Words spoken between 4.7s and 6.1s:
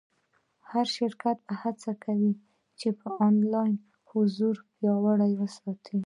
پیاوړی وساتي.